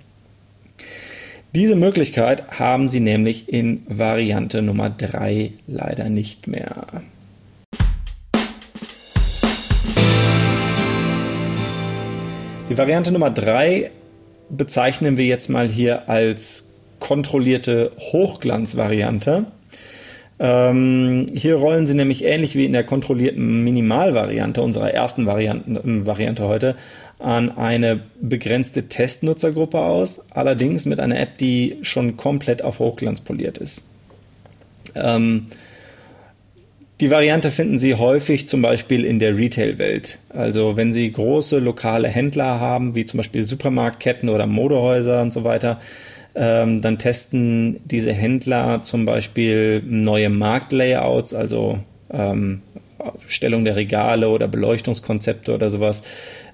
Diese 1.56 1.76
Möglichkeit 1.76 2.50
haben 2.50 2.90
Sie 2.90 3.00
nämlich 3.00 3.48
in 3.48 3.84
Variante 3.88 4.64
Nummer 4.64 4.90
3 4.90 5.52
leider 5.68 6.10
nicht 6.10 6.48
mehr. 6.48 7.04
Die 12.72 12.76
Variante 12.76 13.12
Nummer 13.12 13.30
3 13.30 13.92
bezeichnen 14.50 15.18
wir 15.18 15.26
jetzt 15.26 15.48
mal 15.48 15.70
hier 15.70 16.10
als 16.10 16.74
kontrollierte 17.00 17.92
Hochglanzvariante. 18.00 19.46
Ähm, 20.40 21.28
hier 21.36 21.56
rollen 21.58 21.86
sie 21.86 21.94
nämlich 21.94 22.26
ähnlich 22.26 22.56
wie 22.56 22.66
in 22.66 22.74
der 22.74 22.84
kontrollierten 22.84 23.64
Minimalvariante 23.64 24.60
unserer 24.60 24.92
ersten 24.92 25.28
Varianten, 25.28 26.08
Variante 26.08 26.48
heute 26.48 26.76
an 27.24 27.58
eine 27.58 28.02
begrenzte 28.22 28.90
Testnutzergruppe 28.90 29.80
aus, 29.80 30.30
allerdings 30.32 30.86
mit 30.86 31.00
einer 31.00 31.20
App, 31.20 31.38
die 31.38 31.78
schon 31.82 32.18
komplett 32.18 32.62
auf 32.62 32.80
Hochglanz 32.80 33.22
poliert 33.22 33.58
ist. 33.58 33.88
Ähm, 34.94 35.48
die 37.00 37.10
Variante 37.10 37.50
finden 37.50 37.80
Sie 37.80 37.96
häufig 37.96 38.48
zum 38.48 38.62
Beispiel 38.62 39.04
in 39.06 39.20
der 39.20 39.36
Retail-Welt. 39.36 40.20
Also 40.30 40.78
wenn 40.78 40.94
Sie 40.94 41.12
große 41.12 41.60
lokale 41.60 42.08
Händler 42.08 42.60
haben, 42.60 42.94
wie 42.94 43.06
zum 43.06 43.18
Beispiel 43.18 43.46
Supermarktketten 43.46 44.30
oder 44.30 44.46
Modehäuser 44.46 45.22
und 45.22 45.34
so 45.34 45.44
weiter, 45.44 45.80
ähm, 46.36 46.82
dann 46.82 46.98
testen 46.98 47.80
diese 47.86 48.12
Händler 48.12 48.82
zum 48.84 49.06
Beispiel 49.06 49.82
neue 49.86 50.30
Marktlayouts, 50.30 51.34
also 51.34 51.80
ähm, 52.12 52.62
Stellung 53.28 53.66
der 53.66 53.76
Regale 53.76 54.30
oder 54.30 54.48
Beleuchtungskonzepte 54.48 55.54
oder 55.54 55.70
sowas. 55.70 56.04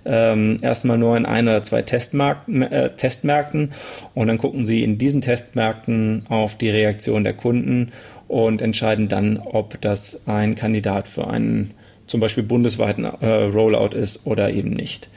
Ähm, 0.05 0.57
erstmal 0.61 0.97
nur 0.97 1.17
in 1.17 1.25
ein 1.25 1.47
oder 1.47 1.61
zwei 1.63 1.81
Testmarken, 1.81 2.61
äh, 2.61 2.91
Testmärkten 2.95 3.73
und 4.13 4.27
dann 4.27 4.37
gucken 4.37 4.65
sie 4.65 4.83
in 4.83 4.97
diesen 4.97 5.21
Testmärkten 5.21 6.23
auf 6.29 6.55
die 6.55 6.69
Reaktion 6.69 7.23
der 7.23 7.33
Kunden 7.33 7.91
und 8.27 8.61
entscheiden 8.61 9.09
dann, 9.09 9.37
ob 9.37 9.79
das 9.81 10.27
ein 10.27 10.55
Kandidat 10.55 11.07
für 11.09 11.27
einen 11.27 11.71
zum 12.07 12.19
Beispiel 12.19 12.43
bundesweiten 12.43 13.05
äh, 13.05 13.25
Rollout 13.25 13.95
ist 13.95 14.25
oder 14.25 14.51
eben 14.51 14.71
nicht. 14.71 15.09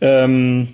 Ähm, 0.00 0.68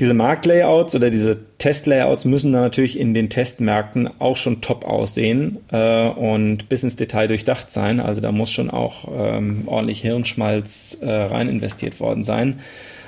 diese 0.00 0.14
Marktlayouts 0.14 0.96
oder 0.96 1.10
diese 1.10 1.38
Testlayouts 1.58 2.24
müssen 2.24 2.52
dann 2.52 2.62
natürlich 2.62 2.98
in 2.98 3.14
den 3.14 3.30
Testmärkten 3.30 4.10
auch 4.18 4.36
schon 4.36 4.60
top 4.60 4.84
aussehen 4.84 5.58
äh, 5.70 6.08
und 6.08 6.68
bis 6.68 6.82
ins 6.82 6.96
Detail 6.96 7.28
durchdacht 7.28 7.70
sein. 7.70 8.00
Also 8.00 8.20
da 8.20 8.32
muss 8.32 8.50
schon 8.50 8.70
auch 8.70 9.08
ähm, 9.16 9.62
ordentlich 9.66 10.00
Hirnschmalz 10.00 10.98
äh, 11.00 11.08
rein 11.08 11.48
investiert 11.48 12.00
worden 12.00 12.24
sein. 12.24 12.60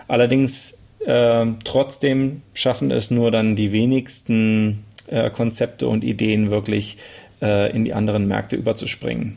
Allerdings 0.07 0.85
äh, 1.05 1.47
trotzdem 1.65 2.43
schaffen 2.55 2.93
es 2.93 3.11
nur 3.11 3.33
dann 3.33 3.57
die 3.57 3.73
wenigsten 3.73 4.85
äh, 5.09 5.31
Konzepte 5.31 5.89
und 5.89 6.05
Ideen 6.05 6.51
wirklich 6.51 6.99
äh, 7.43 7.75
in 7.75 7.85
die 7.85 7.95
anderen 7.95 8.29
Märkte 8.29 8.55
überzuspringen. 8.55 9.37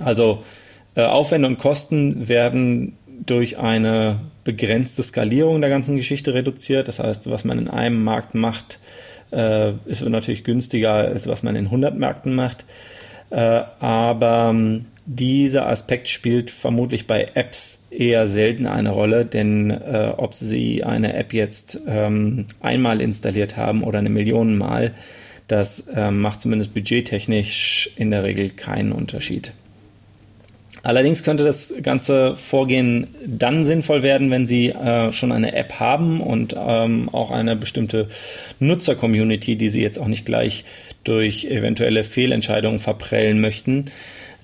Also 0.00 0.42
äh, 0.96 1.04
Aufwände 1.04 1.46
und 1.46 1.58
Kosten 1.58 2.28
werden 2.28 2.96
durch 3.26 3.58
eine 3.58 4.20
begrenzte 4.44 5.02
Skalierung 5.02 5.60
der 5.60 5.70
ganzen 5.70 5.96
Geschichte 5.96 6.34
reduziert. 6.34 6.88
Das 6.88 6.98
heißt, 6.98 7.30
was 7.30 7.44
man 7.44 7.58
in 7.58 7.68
einem 7.68 8.02
Markt 8.02 8.34
macht, 8.34 8.80
äh, 9.32 9.72
ist 9.86 10.02
natürlich 10.02 10.44
günstiger, 10.44 10.92
als 10.92 11.28
was 11.28 11.42
man 11.42 11.56
in 11.56 11.66
100 11.66 11.96
Märkten 11.96 12.34
macht. 12.34 12.64
Äh, 13.30 13.62
aber 13.78 14.50
ähm, 14.50 14.86
dieser 15.06 15.68
Aspekt 15.68 16.08
spielt 16.08 16.50
vermutlich 16.50 17.06
bei 17.06 17.28
Apps 17.34 17.86
eher 17.90 18.26
selten 18.26 18.66
eine 18.66 18.90
Rolle, 18.90 19.24
denn 19.24 19.70
äh, 19.70 20.12
ob 20.16 20.34
Sie 20.34 20.84
eine 20.84 21.14
App 21.14 21.32
jetzt 21.32 21.80
ähm, 21.86 22.46
einmal 22.60 23.00
installiert 23.00 23.56
haben 23.56 23.82
oder 23.82 23.98
eine 23.98 24.10
Million 24.10 24.56
Mal, 24.58 24.92
das 25.48 25.88
äh, 25.88 26.10
macht 26.10 26.40
zumindest 26.40 26.74
budgettechnisch 26.74 27.90
in 27.96 28.10
der 28.10 28.22
Regel 28.22 28.50
keinen 28.50 28.92
Unterschied. 28.92 29.52
Allerdings 30.82 31.22
könnte 31.22 31.44
das 31.44 31.74
ganze 31.82 32.36
Vorgehen 32.36 33.08
dann 33.26 33.64
sinnvoll 33.64 34.02
werden, 34.02 34.30
wenn 34.30 34.46
Sie 34.46 34.68
äh, 34.68 35.12
schon 35.12 35.32
eine 35.32 35.54
App 35.54 35.74
haben 35.74 36.20
und 36.20 36.54
ähm, 36.56 37.08
auch 37.10 37.30
eine 37.30 37.56
bestimmte 37.56 38.08
Nutzer-Community, 38.60 39.56
die 39.56 39.68
Sie 39.68 39.82
jetzt 39.82 39.98
auch 39.98 40.08
nicht 40.08 40.24
gleich 40.24 40.64
durch 41.04 41.44
eventuelle 41.44 42.04
Fehlentscheidungen 42.04 42.80
verprellen 42.80 43.40
möchten. 43.40 43.90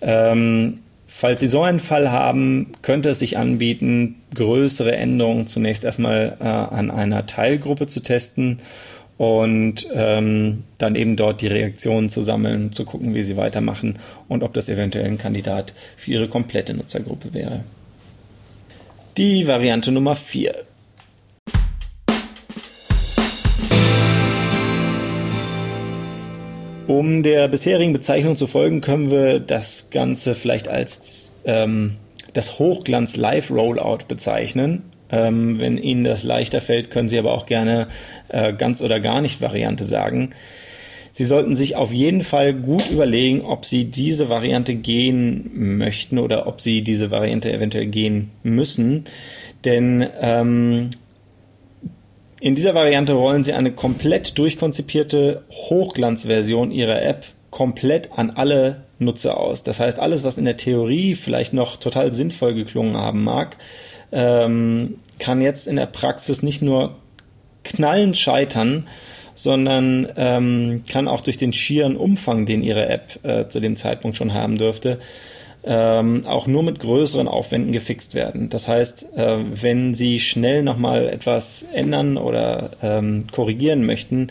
Ähm, 0.02 0.80
falls 1.06 1.40
Sie 1.40 1.48
so 1.48 1.62
einen 1.62 1.80
Fall 1.80 2.10
haben, 2.10 2.72
könnte 2.82 3.10
es 3.10 3.20
sich 3.20 3.38
anbieten, 3.38 4.16
größere 4.34 4.94
Änderungen 4.94 5.46
zunächst 5.46 5.84
erstmal 5.84 6.36
äh, 6.40 6.44
an 6.44 6.90
einer 6.90 7.26
Teilgruppe 7.26 7.86
zu 7.86 8.00
testen 8.00 8.60
und 9.18 9.88
ähm, 9.94 10.64
dann 10.78 10.94
eben 10.94 11.16
dort 11.16 11.40
die 11.40 11.46
Reaktionen 11.46 12.08
zu 12.08 12.22
sammeln, 12.22 12.72
zu 12.72 12.84
gucken, 12.84 13.14
wie 13.14 13.22
sie 13.22 13.36
weitermachen 13.36 13.98
und 14.28 14.42
ob 14.42 14.52
das 14.52 14.68
eventuell 14.68 15.06
ein 15.06 15.18
Kandidat 15.18 15.72
für 15.96 16.12
ihre 16.12 16.28
komplette 16.28 16.74
Nutzergruppe 16.74 17.32
wäre. 17.32 17.60
Die 19.16 19.46
Variante 19.46 19.90
Nummer 19.92 20.14
4. 20.14 20.54
Um 26.86 27.22
der 27.24 27.48
bisherigen 27.48 27.92
Bezeichnung 27.92 28.36
zu 28.36 28.46
folgen, 28.46 28.80
können 28.80 29.10
wir 29.10 29.40
das 29.40 29.90
Ganze 29.90 30.34
vielleicht 30.34 30.68
als 30.68 31.32
ähm, 31.44 31.96
das 32.32 32.58
Hochglanz 32.58 33.16
Live 33.16 33.50
Rollout 33.50 34.04
bezeichnen. 34.06 34.82
Ähm, 35.10 35.58
wenn 35.60 35.78
Ihnen 35.78 36.04
das 36.04 36.22
leichter 36.22 36.60
fällt, 36.60 36.90
können 36.90 37.08
Sie 37.08 37.18
aber 37.18 37.32
auch 37.32 37.46
gerne 37.46 37.88
äh, 38.28 38.52
ganz 38.52 38.82
oder 38.82 39.00
gar 39.00 39.20
nicht 39.20 39.40
Variante 39.40 39.84
sagen. 39.84 40.30
Sie 41.12 41.24
sollten 41.24 41.56
sich 41.56 41.76
auf 41.76 41.94
jeden 41.94 42.24
Fall 42.24 42.52
gut 42.52 42.90
überlegen, 42.90 43.40
ob 43.40 43.64
Sie 43.64 43.84
diese 43.86 44.28
Variante 44.28 44.74
gehen 44.74 45.78
möchten 45.78 46.18
oder 46.18 46.46
ob 46.46 46.60
Sie 46.60 46.82
diese 46.82 47.10
Variante 47.10 47.50
eventuell 47.50 47.86
gehen 47.86 48.32
müssen. 48.42 49.04
Denn 49.64 50.06
ähm, 50.20 50.90
in 52.38 52.54
dieser 52.54 52.74
Variante 52.74 53.14
rollen 53.14 53.44
Sie 53.44 53.54
eine 53.54 53.72
komplett 53.72 54.36
durchkonzipierte 54.36 55.44
Hochglanzversion 55.50 56.70
Ihrer 56.70 57.00
App 57.02 57.24
komplett 57.50 58.10
an 58.14 58.30
alle 58.30 58.84
Nutzer 58.98 59.38
aus. 59.38 59.62
Das 59.62 59.80
heißt, 59.80 59.98
alles, 59.98 60.22
was 60.22 60.36
in 60.36 60.44
der 60.44 60.58
Theorie 60.58 61.14
vielleicht 61.14 61.54
noch 61.54 61.76
total 61.76 62.12
sinnvoll 62.12 62.52
geklungen 62.52 62.96
haben 62.96 63.24
mag, 63.24 63.56
ähm, 64.12 64.98
kann 65.18 65.40
jetzt 65.40 65.66
in 65.66 65.76
der 65.76 65.86
Praxis 65.86 66.42
nicht 66.42 66.62
nur 66.62 66.96
knallend 67.64 68.16
scheitern, 68.16 68.86
sondern 69.34 70.08
ähm, 70.16 70.84
kann 70.90 71.08
auch 71.08 71.20
durch 71.20 71.36
den 71.36 71.52
schieren 71.52 71.96
Umfang, 71.96 72.46
den 72.46 72.62
Ihre 72.62 72.88
App 72.88 73.18
äh, 73.22 73.48
zu 73.48 73.60
dem 73.60 73.76
Zeitpunkt 73.76 74.16
schon 74.16 74.32
haben 74.32 74.56
dürfte, 74.56 74.98
ähm, 75.64 76.24
auch 76.26 76.46
nur 76.46 76.62
mit 76.62 76.78
größeren 76.78 77.28
Aufwänden 77.28 77.72
gefixt 77.72 78.14
werden. 78.14 78.48
Das 78.48 78.68
heißt, 78.68 79.16
äh, 79.16 79.38
wenn 79.62 79.94
Sie 79.94 80.20
schnell 80.20 80.62
nochmal 80.62 81.08
etwas 81.08 81.62
ändern 81.62 82.16
oder 82.16 82.70
ähm, 82.82 83.26
korrigieren 83.30 83.84
möchten, 83.84 84.28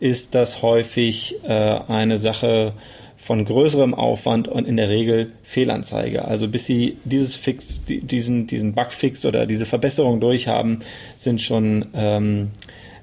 ist 0.00 0.34
das 0.34 0.62
häufig 0.62 1.36
äh, 1.44 1.52
eine 1.52 2.18
Sache, 2.18 2.72
von 3.18 3.44
größerem 3.44 3.94
Aufwand 3.94 4.46
und 4.46 4.66
in 4.66 4.76
der 4.76 4.88
Regel 4.88 5.32
Fehlanzeige. 5.42 6.24
Also 6.24 6.48
bis 6.48 6.66
sie 6.66 6.98
dieses 7.04 7.34
Fix, 7.34 7.84
diesen, 7.84 8.46
diesen 8.46 8.74
Bugfix 8.74 9.26
oder 9.26 9.44
diese 9.44 9.66
Verbesserung 9.66 10.20
durchhaben, 10.20 10.80
sind 11.16 11.42
schon 11.42 11.86
ähm, 11.94 12.52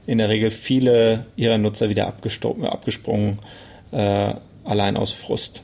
in 0.07 0.17
der 0.17 0.29
Regel 0.29 0.51
viele 0.51 1.25
ihrer 1.35 1.57
Nutzer 1.57 1.89
wieder 1.89 2.07
abgesprungen, 2.07 3.39
äh, 3.91 4.33
allein 4.63 4.95
aus 4.95 5.11
Frust. 5.11 5.63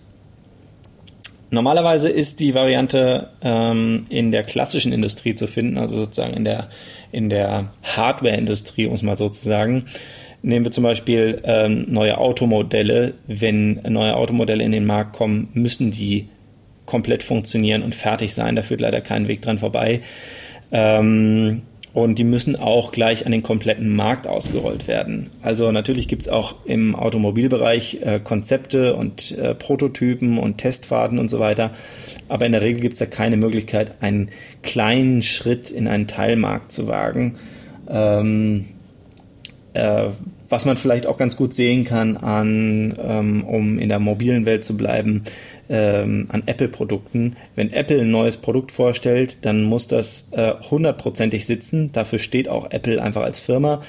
Normalerweise 1.50 2.10
ist 2.10 2.40
die 2.40 2.54
Variante 2.54 3.30
ähm, 3.42 4.06
in 4.10 4.32
der 4.32 4.44
klassischen 4.44 4.92
Industrie 4.92 5.34
zu 5.34 5.48
finden, 5.48 5.78
also 5.78 5.98
sozusagen 5.98 6.34
in 6.34 6.44
der, 6.44 6.70
in 7.12 7.30
der 7.30 7.74
Hardware-Industrie, 7.84 8.86
um 8.86 8.94
es 8.94 9.02
mal 9.02 9.18
so 9.18 9.30
zu 9.30 9.46
sagen. 9.46 9.86
Nehmen 10.44 10.66
wir 10.66 10.72
zum 10.72 10.84
Beispiel 10.84 11.42
ähm, 11.44 11.86
neue 11.90 12.18
Automodelle. 12.18 13.14
Wenn 13.28 13.82
neue 13.88 14.16
Automodelle 14.16 14.64
in 14.64 14.72
den 14.72 14.86
Markt 14.86 15.14
kommen, 15.14 15.50
müssen 15.54 15.92
die 15.92 16.30
komplett 16.86 17.24
funktionieren 17.24 17.84
und 17.84 17.94
fertig 17.94 18.34
sein. 18.34 18.56
Da 18.56 18.64
führt 18.64 18.82
leider 18.82 19.02
kein 19.02 19.28
Weg 19.28 19.42
dran 19.42 19.60
vorbei. 19.60 20.02
Ähm, 20.72 21.62
und 21.94 22.18
die 22.18 22.24
müssen 22.24 22.56
auch 22.56 22.94
gleich 22.94 23.26
an 23.26 23.34
den 23.34 23.44
kompletten 23.44 23.94
Markt 23.94 24.26
ausgerollt 24.26 24.88
werden. 24.88 25.30
Also 25.42 25.72
natürlich 25.72 26.08
gibt 26.08 26.22
es 26.22 26.30
auch 26.30 26.56
im 26.66 26.96
Automobilbereich 26.96 28.00
äh, 28.02 28.20
Konzepte 28.24 28.96
und 28.96 29.38
äh, 29.38 29.54
Prototypen 29.54 30.38
und 30.38 30.58
Testfahrten 30.58 31.20
und 31.20 31.30
so 31.30 31.40
weiter. 31.40 31.72
Aber 32.30 32.46
in 32.46 32.54
der 32.54 32.62
Regel 32.62 32.82
gibt 32.82 32.94
es 32.94 33.00
da 33.00 33.06
keine 33.06 33.36
Möglichkeit, 33.36 34.02
einen 34.02 34.30
kleinen 34.64 35.22
Schritt 35.22 35.70
in 35.70 35.88
einen 35.88 36.08
Teilmarkt 36.08 36.72
zu 36.72 36.88
wagen. 36.88 37.38
Ähm, 37.90 38.68
äh, 39.74 40.10
was 40.50 40.66
man 40.66 40.78
vielleicht 40.78 41.08
auch 41.08 41.18
ganz 41.18 41.38
gut 41.38 41.54
sehen 41.54 41.86
kann 41.86 42.18
an, 42.18 42.98
ähm, 43.02 43.44
um 43.44 43.80
in 43.80 43.90
der 43.90 44.00
mobilen 44.00 44.46
Welt 44.46 44.66
zu 44.66 44.76
bleiben, 44.76 45.24
ähm, 45.70 46.28
an 46.30 46.44
Apple-Produkten. 46.46 47.38
Wenn 47.56 47.72
Apple 47.72 48.02
ein 48.02 48.12
neues 48.12 48.38
Produkt 48.38 48.72
vorstellt, 48.72 49.46
dann 49.46 49.64
muss 49.64 49.88
das 49.88 50.32
äh, 50.34 50.54
hundertprozentig 50.70 51.46
sitzen. 51.46 51.92
Dafür 51.94 52.20
steht 52.20 52.50
auch 52.50 52.70
Apple 52.72 53.02
einfach 53.02 53.24
als 53.24 53.40
Firma. 53.40 53.82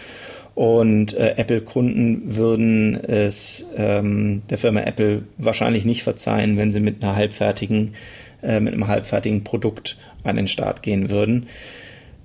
Und 0.55 1.15
äh, 1.15 1.35
Apple-Kunden 1.37 2.37
würden 2.37 3.03
es 3.03 3.71
ähm, 3.77 4.43
der 4.51 4.59
Firma 4.59 4.81
Apple 4.81 5.23
wahrscheinlich 5.39 5.85
nicht 5.85 6.03
verzeihen, 6.03 6.59
wenn 6.59 6.73
sie 6.73 6.81
mit 6.81 7.03
einer 7.03 7.17
halbfertigen, 7.17 7.95
äh, 8.43 8.61
mit 8.61 8.75
einem 8.75 8.87
halbfertigen 8.87 9.45
Produkt 9.45 9.97
an 10.25 10.37
den 10.37 10.49
Start 10.49 10.83
gehen 10.83 11.11
würden. 11.11 11.47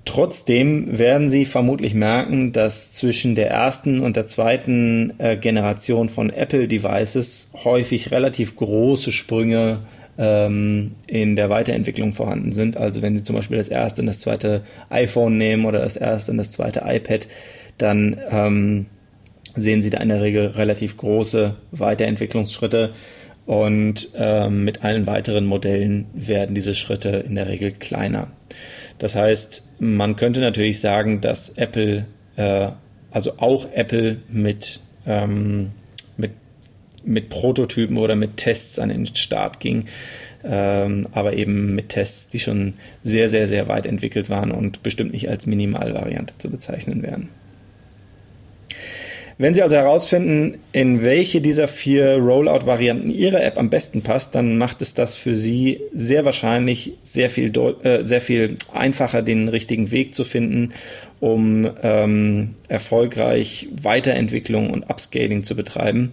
Trotzdem 0.08 0.98
werden 0.98 1.28
Sie 1.28 1.44
vermutlich 1.44 1.92
merken, 1.92 2.52
dass 2.54 2.92
zwischen 2.92 3.34
der 3.34 3.50
ersten 3.50 4.00
und 4.00 4.16
der 4.16 4.24
zweiten 4.24 5.12
äh, 5.18 5.36
Generation 5.36 6.08
von 6.08 6.30
Apple-Devices 6.30 7.50
häufig 7.62 8.10
relativ 8.10 8.56
große 8.56 9.12
Sprünge 9.12 9.80
ähm, 10.16 10.92
in 11.06 11.36
der 11.36 11.50
Weiterentwicklung 11.50 12.14
vorhanden 12.14 12.52
sind. 12.52 12.78
Also 12.78 13.02
wenn 13.02 13.18
Sie 13.18 13.22
zum 13.22 13.36
Beispiel 13.36 13.58
das 13.58 13.68
erste 13.68 14.00
und 14.00 14.06
das 14.06 14.18
zweite 14.18 14.62
iPhone 14.88 15.36
nehmen 15.36 15.66
oder 15.66 15.80
das 15.80 15.98
erste 15.98 16.30
und 16.30 16.38
das 16.38 16.52
zweite 16.52 16.84
iPad, 16.86 17.28
dann 17.76 18.18
ähm, 18.30 18.86
sehen 19.56 19.82
Sie 19.82 19.90
da 19.90 19.98
in 19.98 20.08
der 20.08 20.22
Regel 20.22 20.46
relativ 20.46 20.96
große 20.96 21.54
Weiterentwicklungsschritte. 21.72 22.94
Und 23.44 24.08
ähm, 24.16 24.64
mit 24.64 24.84
allen 24.84 25.06
weiteren 25.06 25.44
Modellen 25.44 26.06
werden 26.14 26.54
diese 26.54 26.74
Schritte 26.74 27.10
in 27.10 27.34
der 27.34 27.46
Regel 27.46 27.72
kleiner. 27.72 28.28
Das 28.98 29.14
heißt, 29.14 29.80
man 29.80 30.16
könnte 30.16 30.40
natürlich 30.40 30.80
sagen, 30.80 31.20
dass 31.20 31.50
Apple, 31.50 32.06
äh, 32.36 32.70
also 33.10 33.38
auch 33.38 33.72
Apple 33.72 34.18
mit, 34.28 34.80
ähm, 35.06 35.70
mit, 36.16 36.32
mit 37.04 37.28
Prototypen 37.28 37.96
oder 37.96 38.16
mit 38.16 38.36
Tests 38.36 38.78
an 38.78 38.88
den 38.88 39.06
Start 39.14 39.60
ging, 39.60 39.86
ähm, 40.44 41.08
aber 41.12 41.34
eben 41.34 41.74
mit 41.74 41.90
Tests, 41.90 42.28
die 42.28 42.40
schon 42.40 42.74
sehr, 43.02 43.28
sehr, 43.28 43.46
sehr 43.46 43.68
weit 43.68 43.86
entwickelt 43.86 44.30
waren 44.30 44.50
und 44.50 44.82
bestimmt 44.82 45.12
nicht 45.12 45.28
als 45.28 45.46
Minimalvariante 45.46 46.34
zu 46.38 46.50
bezeichnen 46.50 47.02
wären. 47.02 47.28
Wenn 49.40 49.54
Sie 49.54 49.62
also 49.62 49.76
herausfinden, 49.76 50.58
in 50.72 51.04
welche 51.04 51.40
dieser 51.40 51.68
vier 51.68 52.16
Rollout-Varianten 52.16 53.08
Ihre 53.08 53.40
App 53.40 53.56
am 53.56 53.70
besten 53.70 54.02
passt, 54.02 54.34
dann 54.34 54.58
macht 54.58 54.82
es 54.82 54.94
das 54.94 55.14
für 55.14 55.36
Sie 55.36 55.80
sehr 55.94 56.24
wahrscheinlich 56.24 56.94
sehr 57.04 57.30
viel, 57.30 57.56
äh, 57.84 58.04
sehr 58.04 58.20
viel 58.20 58.56
einfacher, 58.72 59.22
den 59.22 59.48
richtigen 59.48 59.92
Weg 59.92 60.16
zu 60.16 60.24
finden, 60.24 60.72
um 61.20 61.70
ähm, 61.84 62.56
erfolgreich 62.66 63.68
Weiterentwicklung 63.80 64.70
und 64.70 64.90
Upscaling 64.90 65.44
zu 65.44 65.54
betreiben. 65.54 66.12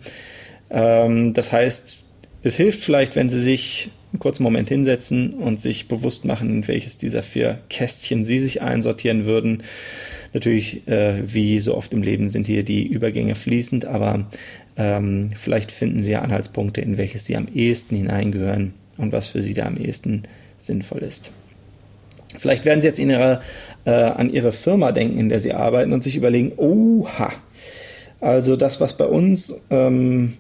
Ähm, 0.70 1.34
das 1.34 1.52
heißt, 1.52 1.98
es 2.44 2.56
hilft 2.56 2.82
vielleicht, 2.82 3.16
wenn 3.16 3.32
Sie 3.32 3.42
sich 3.42 3.90
einen 4.14 4.20
kurzen 4.20 4.44
Moment 4.44 4.70
hinsetzen 4.70 5.34
und 5.34 5.60
sich 5.60 5.88
bewusst 5.88 6.26
machen, 6.26 6.52
in 6.52 6.68
welches 6.68 7.00
dieser 7.00 7.24
vier 7.24 7.58
Kästchen 7.70 8.24
Sie 8.24 8.38
sich 8.38 8.62
einsortieren 8.62 9.26
würden 9.26 9.64
Natürlich, 10.36 10.86
äh, 10.86 11.34
wie 11.34 11.62
so 11.62 11.78
oft 11.78 11.94
im 11.94 12.04
Leben, 12.04 12.30
sind 12.30 12.46
hier 12.46 12.64
die 12.64 12.86
Übergänge 12.86 13.36
fließend, 13.36 13.86
aber 13.86 14.26
ähm, 14.76 15.32
vielleicht 15.34 15.72
finden 15.72 16.02
Sie 16.02 16.12
ja 16.12 16.24
Anhaltspunkte, 16.24 16.82
in 16.82 16.98
welches 16.98 17.26
Sie 17.26 17.38
am 17.38 17.48
ehesten 17.48 17.96
hineingehören 17.96 18.74
und 18.98 19.14
was 19.14 19.30
für 19.30 19.42
Sie 19.42 19.54
da 19.54 19.64
am 19.64 19.78
ehesten 19.78 20.24
sinnvoll 20.60 21.04
ist. 21.04 21.32
Vielleicht 22.38 22.66
werden 22.66 22.82
Sie 22.82 22.90
jetzt 22.90 23.00
ihre, 23.00 23.44
äh, 23.86 23.92
an 23.92 24.30
Ihre 24.30 24.52
Firma 24.52 24.92
denken, 24.92 25.18
in 25.18 25.30
der 25.30 25.40
Sie 25.40 25.54
arbeiten 25.54 25.94
und 25.94 26.04
sich 26.04 26.18
überlegen, 26.18 26.52
oha, 26.58 27.32
also 28.20 28.58
das, 28.58 28.82
was 28.82 28.98
bei 28.98 29.06
uns 29.06 29.56
ähm, 29.70 30.34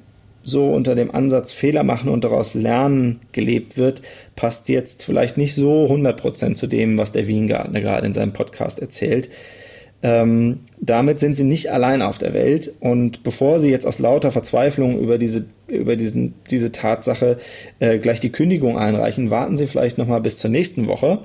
so 0.43 0.73
unter 0.73 0.95
dem 0.95 1.15
Ansatz 1.15 1.53
Fehler 1.53 1.83
machen 1.83 2.09
und 2.09 2.25
daraus 2.25 2.53
lernen 2.53 3.21
gelebt 3.31 3.77
wird, 3.77 4.01
passt 4.35 4.67
jetzt 4.67 5.03
vielleicht 5.05 5.37
nicht 5.37 5.55
so 5.55 5.85
100% 5.85 6.55
zu 6.55 6.67
dem, 6.67 6.97
was 6.97 7.13
der 7.13 7.27
Wiengartner 7.27 7.79
gerade 7.79 8.05
in 8.05 8.13
seinem 8.13 8.33
Podcast 8.33 8.79
erzählt. 8.79 9.29
Ähm, 10.05 10.59
damit 10.79 11.19
sind 11.19 11.35
sie 11.35 11.43
nicht 11.43 11.71
allein 11.71 12.03
auf 12.03 12.19
der 12.19 12.35
Welt. 12.35 12.71
Und 12.79 13.23
bevor 13.23 13.59
sie 13.59 13.71
jetzt 13.71 13.87
aus 13.87 13.97
lauter 13.97 14.29
Verzweiflung 14.29 14.99
über 14.99 15.17
diese, 15.17 15.45
über 15.67 15.95
diesen, 15.95 16.35
diese 16.51 16.71
Tatsache 16.71 17.39
äh, 17.79 17.97
gleich 17.97 18.19
die 18.19 18.31
Kündigung 18.31 18.77
einreichen, 18.77 19.31
warten 19.31 19.57
Sie 19.57 19.65
vielleicht 19.65 19.97
nochmal 19.97 20.21
bis 20.21 20.37
zur 20.37 20.51
nächsten 20.51 20.87
Woche. 20.87 21.21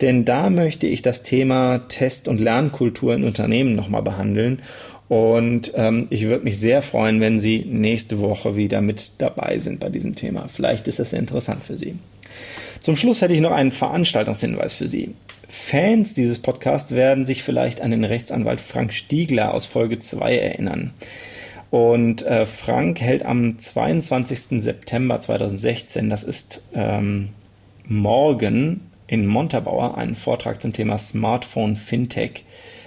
Denn 0.00 0.24
da 0.24 0.50
möchte 0.50 0.88
ich 0.88 1.00
das 1.00 1.22
Thema 1.22 1.82
Test- 1.86 2.26
und 2.26 2.40
Lernkultur 2.40 3.14
in 3.14 3.22
Unternehmen 3.22 3.76
nochmal 3.76 4.02
behandeln. 4.02 4.62
Und 5.08 5.72
ähm, 5.76 6.08
ich 6.10 6.24
würde 6.26 6.42
mich 6.42 6.58
sehr 6.58 6.82
freuen, 6.82 7.20
wenn 7.20 7.38
Sie 7.38 7.64
nächste 7.64 8.18
Woche 8.18 8.56
wieder 8.56 8.80
mit 8.80 9.12
dabei 9.18 9.60
sind 9.60 9.78
bei 9.78 9.90
diesem 9.90 10.16
Thema. 10.16 10.48
Vielleicht 10.52 10.88
ist 10.88 10.98
das 10.98 11.12
interessant 11.12 11.62
für 11.62 11.76
Sie. 11.76 11.94
Zum 12.82 12.96
Schluss 12.96 13.22
hätte 13.22 13.32
ich 13.32 13.40
noch 13.40 13.52
einen 13.52 13.70
Veranstaltungshinweis 13.70 14.74
für 14.74 14.88
Sie. 14.88 15.14
Fans 15.48 16.14
dieses 16.14 16.40
Podcasts 16.40 16.94
werden 16.94 17.26
sich 17.26 17.42
vielleicht 17.42 17.80
an 17.80 17.90
den 17.90 18.04
Rechtsanwalt 18.04 18.60
Frank 18.60 18.92
Stiegler 18.92 19.52
aus 19.52 19.66
Folge 19.66 19.98
2 19.98 20.36
erinnern. 20.36 20.92
Und 21.70 22.24
äh, 22.24 22.46
Frank 22.46 23.00
hält 23.00 23.24
am 23.24 23.58
22. 23.58 24.62
September 24.62 25.20
2016, 25.20 26.08
das 26.08 26.22
ist 26.22 26.62
ähm, 26.72 27.30
morgen 27.86 28.80
in 29.06 29.26
Montabaur, 29.26 29.98
einen 29.98 30.14
Vortrag 30.14 30.62
zum 30.62 30.72
Thema 30.72 30.98
Smartphone 30.98 31.76
Fintech. 31.76 32.44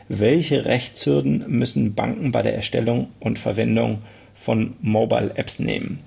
Welche 0.09 0.65
Rechtshürden 0.65 1.43
müssen 1.47 1.95
Banken 1.95 2.31
bei 2.31 2.41
der 2.41 2.55
Erstellung 2.55 3.09
und 3.19 3.39
Verwendung 3.39 3.99
von 4.33 4.75
Mobile 4.81 5.33
Apps 5.35 5.59
nehmen? 5.59 5.99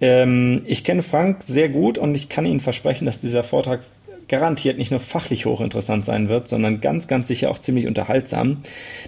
Ähm, 0.00 0.62
ich 0.66 0.82
kenne 0.82 1.02
Frank 1.02 1.42
sehr 1.44 1.68
gut 1.68 1.98
und 1.98 2.14
ich 2.14 2.28
kann 2.28 2.46
Ihnen 2.46 2.60
versprechen, 2.60 3.06
dass 3.06 3.20
dieser 3.20 3.44
Vortrag 3.44 3.82
garantiert 4.28 4.78
nicht 4.78 4.90
nur 4.90 5.00
fachlich 5.00 5.46
hochinteressant 5.46 6.04
sein 6.04 6.28
wird, 6.28 6.48
sondern 6.48 6.80
ganz, 6.80 7.08
ganz 7.08 7.28
sicher 7.28 7.50
auch 7.50 7.58
ziemlich 7.58 7.86
unterhaltsam. 7.86 8.58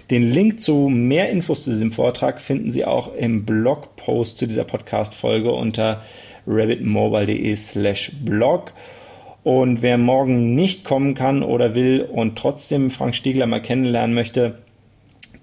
Den 0.09 0.23
Link 0.23 0.59
zu 0.59 0.89
mehr 0.89 1.29
Infos 1.29 1.63
zu 1.63 1.69
diesem 1.71 1.91
Vortrag 1.91 2.41
finden 2.41 2.71
Sie 2.71 2.85
auch 2.85 3.13
im 3.13 3.45
Blogpost 3.45 4.37
zu 4.37 4.47
dieser 4.47 4.63
Podcast-Folge 4.63 5.51
unter 5.51 6.03
rabbitmobile.de 6.45 7.55
slash 7.55 8.11
blog. 8.23 8.73
Und 9.43 9.81
wer 9.81 9.97
morgen 9.97 10.55
nicht 10.55 10.83
kommen 10.83 11.13
kann 11.13 11.41
oder 11.43 11.73
will 11.73 12.01
und 12.01 12.37
trotzdem 12.37 12.89
Frank 12.89 13.15
Stiegler 13.15 13.45
mal 13.45 13.61
kennenlernen 13.61 14.13
möchte, 14.13 14.57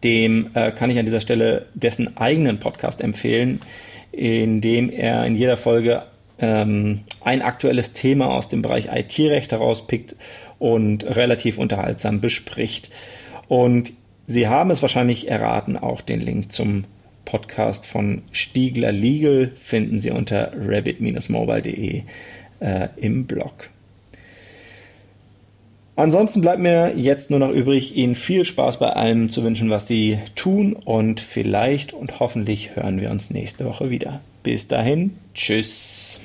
dem 0.02 0.50
äh, 0.54 0.70
kann 0.72 0.90
ich 0.90 0.98
an 0.98 1.06
dieser 1.06 1.20
Stelle 1.20 1.66
dessen 1.74 2.16
eigenen 2.18 2.58
Podcast 2.58 3.00
empfehlen, 3.00 3.60
in 4.12 4.60
dem 4.60 4.90
er 4.90 5.24
in 5.24 5.36
jeder 5.36 5.56
Folge 5.56 6.02
ähm, 6.38 7.00
ein 7.22 7.42
aktuelles 7.42 7.92
Thema 7.92 8.28
aus 8.28 8.48
dem 8.48 8.62
Bereich 8.62 8.88
IT-Recht 8.92 9.52
herauspickt 9.52 10.16
und 10.58 11.04
relativ 11.04 11.58
unterhaltsam 11.58 12.20
bespricht. 12.20 12.90
Und 13.48 13.92
Sie 14.26 14.48
haben 14.48 14.70
es 14.70 14.80
wahrscheinlich 14.80 15.28
erraten, 15.28 15.76
auch 15.76 16.00
den 16.00 16.20
Link 16.20 16.50
zum 16.50 16.84
Podcast 17.26 17.84
von 17.84 18.22
Stiegler 18.32 18.92
Legal 18.92 19.52
finden 19.54 19.98
Sie 19.98 20.10
unter 20.10 20.52
rabbit-mobile.de 20.56 22.02
äh, 22.60 22.88
im 22.96 23.26
Blog. 23.26 23.70
Ansonsten 25.96 26.40
bleibt 26.40 26.58
mir 26.58 26.96
jetzt 26.96 27.30
nur 27.30 27.38
noch 27.38 27.50
übrig, 27.50 27.94
Ihnen 27.96 28.16
viel 28.16 28.44
Spaß 28.44 28.78
bei 28.78 28.90
allem 28.90 29.30
zu 29.30 29.44
wünschen, 29.44 29.70
was 29.70 29.86
Sie 29.86 30.18
tun 30.34 30.72
und 30.72 31.20
vielleicht 31.20 31.92
und 31.92 32.18
hoffentlich 32.18 32.74
hören 32.74 33.00
wir 33.00 33.10
uns 33.10 33.30
nächste 33.30 33.64
Woche 33.64 33.90
wieder. 33.90 34.20
Bis 34.42 34.66
dahin, 34.66 35.14
tschüss. 35.34 36.20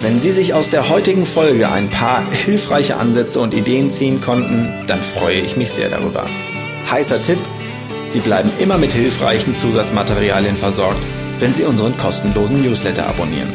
Wenn 0.00 0.20
Sie 0.20 0.30
sich 0.30 0.52
aus 0.52 0.68
der 0.68 0.90
heutigen 0.90 1.24
Folge 1.24 1.72
ein 1.72 1.88
paar 1.88 2.30
hilfreiche 2.30 2.96
Ansätze 2.98 3.40
und 3.40 3.54
Ideen 3.54 3.90
ziehen 3.90 4.20
konnten, 4.20 4.68
dann 4.86 5.00
freue 5.00 5.40
ich 5.40 5.56
mich 5.56 5.70
sehr 5.70 5.88
darüber. 5.88 6.26
Heißer 6.90 7.22
Tipp, 7.22 7.38
Sie 8.10 8.20
bleiben 8.20 8.50
immer 8.60 8.78
mit 8.78 8.92
hilfreichen 8.92 9.54
Zusatzmaterialien 9.54 10.56
versorgt, 10.56 11.00
wenn 11.40 11.54
Sie 11.54 11.64
unseren 11.64 11.96
kostenlosen 11.96 12.62
Newsletter 12.62 13.06
abonnieren. 13.06 13.52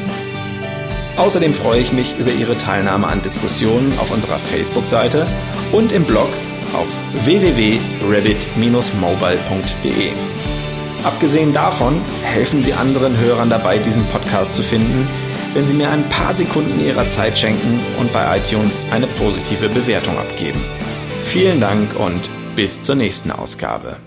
Außerdem 1.18 1.54
freue 1.54 1.80
ich 1.80 1.94
mich 1.94 2.18
über 2.18 2.32
Ihre 2.32 2.58
Teilnahme 2.58 3.08
an 3.08 3.22
Diskussionen 3.22 3.94
auf 4.00 4.10
unserer 4.12 4.40
Facebook-Seite 4.40 5.28
und 5.72 5.92
im 5.92 6.06
Blog 6.06 6.32
auf 6.74 6.88
www.rabbit-mobile.de. 7.26 10.12
Abgesehen 11.04 11.54
davon 11.54 12.02
helfen 12.24 12.64
Sie 12.64 12.74
anderen 12.74 13.16
Hörern 13.20 13.50
dabei, 13.50 13.78
diesen 13.78 14.06
Podcast 14.08 14.56
zu 14.56 14.64
finden, 14.64 15.08
wenn 15.54 15.68
Sie 15.68 15.76
mir 15.76 15.90
ein 15.90 16.08
paar 16.10 16.34
Sekunden 16.34 16.84
Ihrer 16.84 17.08
Zeit 17.10 17.38
schenken 17.38 17.80
und 18.00 18.12
bei 18.12 18.38
iTunes 18.38 18.82
eine 18.90 19.06
positive 19.08 19.70
Bewertung 19.70 20.18
abgeben. 20.18 20.64
Vielen 21.26 21.60
Dank 21.60 21.96
und 22.00 22.22
bis 22.56 22.82
zur 22.82 22.96
nächsten 22.96 23.30
Ausgabe. 23.32 23.98